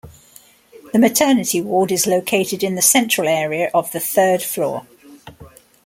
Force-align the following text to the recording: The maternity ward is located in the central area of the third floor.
The 0.93 0.97
maternity 0.97 1.61
ward 1.61 1.91
is 1.91 2.07
located 2.07 2.63
in 2.63 2.73
the 2.73 2.81
central 2.81 3.27
area 3.27 3.69
of 3.71 3.91
the 3.91 3.99
third 3.99 4.41
floor. 4.41 4.87